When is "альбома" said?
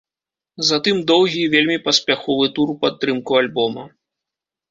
3.43-3.83